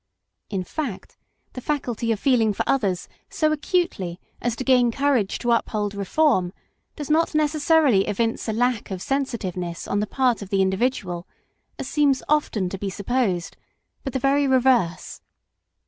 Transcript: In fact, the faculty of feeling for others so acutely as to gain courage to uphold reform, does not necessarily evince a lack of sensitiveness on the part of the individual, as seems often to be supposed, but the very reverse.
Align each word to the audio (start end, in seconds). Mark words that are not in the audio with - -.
In 0.49 0.63
fact, 0.63 1.15
the 1.53 1.61
faculty 1.61 2.11
of 2.11 2.19
feeling 2.19 2.53
for 2.53 2.63
others 2.65 3.07
so 3.29 3.51
acutely 3.51 4.19
as 4.41 4.55
to 4.55 4.63
gain 4.63 4.89
courage 4.91 5.37
to 5.37 5.51
uphold 5.51 5.93
reform, 5.93 6.53
does 6.95 7.11
not 7.11 7.35
necessarily 7.35 8.07
evince 8.07 8.47
a 8.47 8.51
lack 8.51 8.89
of 8.89 8.99
sensitiveness 8.99 9.87
on 9.87 9.99
the 9.99 10.07
part 10.07 10.41
of 10.41 10.49
the 10.49 10.63
individual, 10.63 11.27
as 11.77 11.87
seems 11.87 12.23
often 12.27 12.67
to 12.69 12.79
be 12.79 12.89
supposed, 12.89 13.57
but 14.03 14.13
the 14.13 14.17
very 14.17 14.47
reverse. 14.47 15.21